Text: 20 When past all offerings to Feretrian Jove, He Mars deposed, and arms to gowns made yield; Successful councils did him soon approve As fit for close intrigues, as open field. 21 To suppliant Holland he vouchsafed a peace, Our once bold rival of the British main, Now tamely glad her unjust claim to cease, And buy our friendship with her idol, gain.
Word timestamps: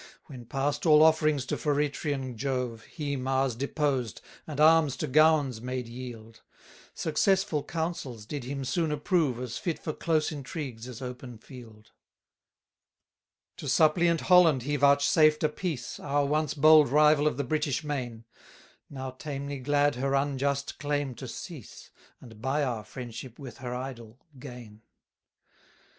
20 0.25 0.39
When 0.39 0.45
past 0.47 0.87
all 0.87 1.03
offerings 1.03 1.45
to 1.45 1.55
Feretrian 1.55 2.35
Jove, 2.35 2.85
He 2.85 3.15
Mars 3.15 3.55
deposed, 3.55 4.19
and 4.47 4.59
arms 4.59 4.97
to 4.97 5.05
gowns 5.05 5.61
made 5.61 5.87
yield; 5.87 6.41
Successful 6.95 7.63
councils 7.63 8.25
did 8.25 8.43
him 8.43 8.65
soon 8.65 8.91
approve 8.91 9.39
As 9.39 9.59
fit 9.59 9.77
for 9.77 9.93
close 9.93 10.31
intrigues, 10.31 10.87
as 10.87 11.03
open 11.03 11.37
field. 11.37 11.91
21 13.57 13.57
To 13.57 13.67
suppliant 13.69 14.21
Holland 14.21 14.63
he 14.63 14.75
vouchsafed 14.75 15.43
a 15.43 15.49
peace, 15.49 15.99
Our 15.99 16.25
once 16.25 16.55
bold 16.55 16.89
rival 16.89 17.27
of 17.27 17.37
the 17.37 17.43
British 17.43 17.83
main, 17.83 18.25
Now 18.89 19.11
tamely 19.11 19.59
glad 19.59 19.93
her 19.97 20.15
unjust 20.15 20.79
claim 20.79 21.13
to 21.13 21.27
cease, 21.27 21.91
And 22.19 22.41
buy 22.41 22.63
our 22.63 22.83
friendship 22.83 23.37
with 23.37 23.57
her 23.59 23.75
idol, 23.75 24.17
gain. 24.39 24.81